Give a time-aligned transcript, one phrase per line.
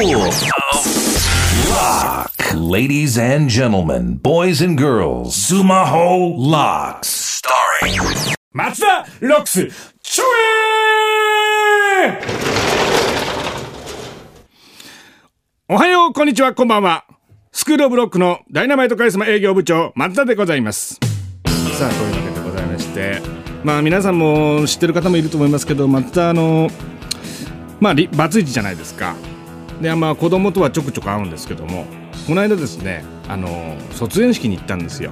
[0.00, 0.32] Lock.
[2.54, 7.42] Ladies and gentlemen, boys and girls, Sumaho Locks.
[7.42, 8.00] Starring
[8.54, 9.68] 松田ロックス、
[10.02, 10.24] ちょ
[12.02, 12.18] え
[15.68, 17.04] おはよう、こんにちは、こんばんは。
[17.52, 20.94] スクールオブロックのダイナマイトカリスマ営業部長、松田でございます。
[20.94, 23.20] さあ、というわけでございまして、
[23.62, 26.70] まあ皆さんも知ってる方もいると思いますけど、松田あの、
[27.80, 29.14] まあ、りバツイチじゃないですか。
[29.80, 31.86] で、まあ子供とはちょくちょく会うんですけども、
[32.26, 35.10] この間ですね、あの、卒園式に行ったんですよ。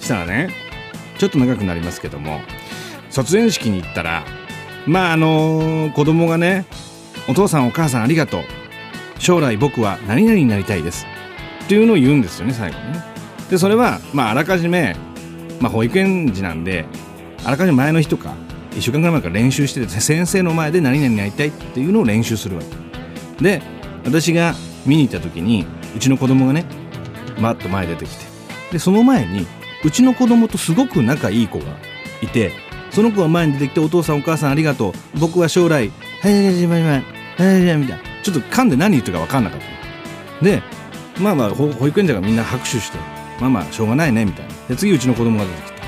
[0.00, 0.50] したらね、
[1.22, 2.40] ちょっと長くなりますけども
[3.08, 4.24] 卒園式に行ったら
[4.88, 6.66] まああの子供がね
[7.30, 8.42] 「お父さんお母さんありがとう
[9.20, 11.06] 将来僕は何々になりたいです」
[11.64, 13.04] っていうのを言うんですよね最後にね。
[13.48, 14.96] でそれはまああらかじめ、
[15.60, 16.86] まあ、保育園児なんで
[17.44, 18.34] あらかじめ前の日とか
[18.72, 22.66] 1週間ぐらい前から練習してて先生の前で何々になりたいっていうのを練習するわけ
[23.42, 23.62] で
[24.04, 24.54] 私が
[24.86, 26.64] 見に行った時にうちの子供がね
[27.40, 28.24] バッと前出てきて
[28.72, 29.46] でその前に
[29.84, 31.64] うちの子供とすごく仲いい子が
[32.22, 32.52] いて
[32.90, 35.90] その子が前に出てきて「お父さんお母さんありがとう僕は将来
[36.20, 37.04] はいはいはいはいはい
[37.36, 40.44] はいはい」みたいなちょっと噛んで何言ってるか分かんなかった。
[40.44, 40.62] で
[41.20, 42.98] まあまあほ保育園児がみんな拍手して
[43.40, 44.52] まあまあしょうがないねみたいな。
[44.68, 45.82] で次うちの子供が出てきた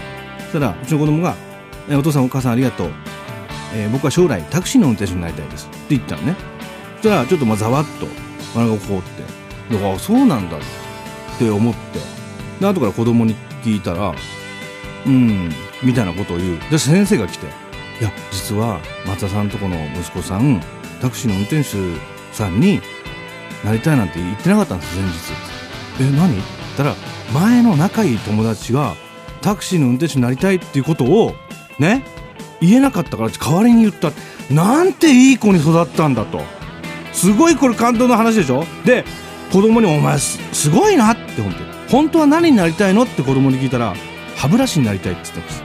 [0.45, 1.35] そしたらうちの子供が
[1.91, 2.91] 「お父さんお母さんありがとう、
[3.75, 6.54] えー僕は将来タクシーの運転手になりたいです」って言ったのね。
[7.05, 8.07] したらちょっとまあざわっと
[8.55, 10.61] 鼻が凍ってであそうなんだっ
[11.39, 11.99] て思って
[12.61, 14.15] で後から子供に聞いたら
[15.07, 15.51] 「うん」
[15.85, 16.59] みたいなことを言う。
[16.71, 17.47] で先生が来て
[18.01, 20.63] 「いや実は松田さんとこの息子さん
[21.03, 21.77] タクシーの運転手
[22.33, 22.81] さんに
[23.65, 25.13] なりたいなんて言ってなかったんです前日」
[26.01, 26.95] え何?」って言ったら
[27.35, 28.95] 前の仲いい友達が
[29.43, 31.35] タクシーの運転手になりたいっていうことを
[31.79, 32.03] ね
[32.63, 34.11] 言えなかったから代わりに言った。
[34.51, 36.64] なんていい子に育ったんだと。
[37.15, 38.65] すごいこれ感動の話でしょ？
[38.85, 39.05] で
[39.53, 41.59] 子供に「お前すごいな」って本当
[41.91, 43.95] 本当は何になりたいのって子供に聞いたら
[44.37, 45.65] 歯ブラシになりたいって言ってます。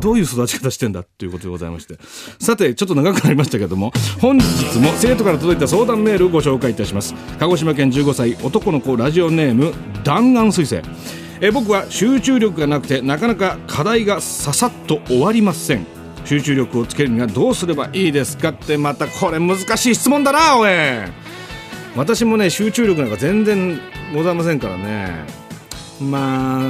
[0.00, 1.98] どういう育ち方してんだっていうことでございまして。
[2.38, 7.14] さてちょっと長くなりましたけども本日も生徒から届いた相談メールをご紹介いたします。
[7.38, 10.80] 鹿児島県15歳男の子ラジオネーム弾丸彗星。
[11.42, 15.86] え僕は集中力がなくてなかなか課題がささっと終わりません。
[16.24, 20.70] 集中力をつけるにはどうすればいいですかってまたこれ難しい質問だなおい。
[21.96, 23.80] 私もね集中力なんか全然
[24.14, 25.26] ございませんからね。
[26.00, 26.62] まあ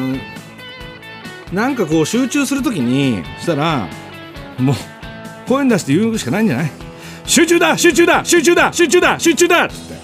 [1.52, 3.88] なんかこう集中するときにしたら
[4.58, 4.74] もう
[5.48, 6.70] 声出して言うしかないんじゃない？
[7.26, 10.00] 集中だ集中だ集中だ集中だ集中だっつって。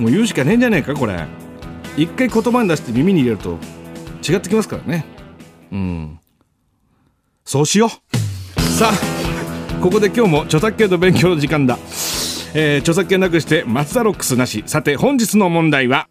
[0.00, 1.26] もう言うしかねえんじゃねえかこれ。
[1.96, 3.58] 一回言葉に出して耳に入れると
[4.28, 5.04] 違ってきますからね。
[5.70, 6.18] うん。
[7.44, 7.90] そうしよう。
[8.74, 11.78] さあここで今日も著作権の勉強の時間だ。
[12.54, 14.64] えー著作権なくして松田ロックスなし。
[14.66, 16.08] さて本日の問題は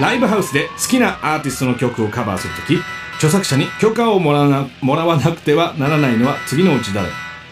[0.00, 2.78] ライブハウスで好きなアーティストの曲をカバーするとき
[3.16, 7.06] 著作者に許可をもらなもらわなくてはならないのは次のうち誰？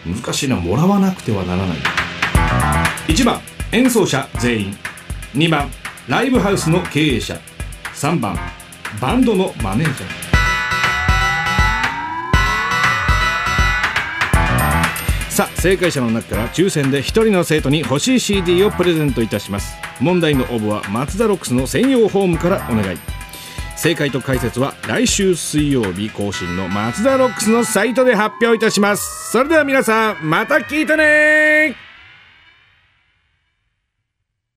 [0.07, 0.55] 難しいな。
[0.55, 1.77] もらわなくてはならない。
[3.09, 3.39] 1番
[3.71, 4.75] 演奏者全員。
[5.35, 5.69] 2番
[6.07, 7.37] ライブハウスの経営者。
[7.93, 8.39] 3番
[8.99, 10.24] バンドのマネージャー。
[15.35, 19.75] さあ正解者の中から抽選で1人の生徒に欲しい CD をプレゼントいたします。
[19.99, 22.97] 問題の応募はマツダロックスの専用ホームからお願い。
[23.75, 29.29] 正解と解説は来週水曜日更新のマツダロックスのサイトで発表いたします。
[29.29, 31.84] それでは皆さんまた聞いてね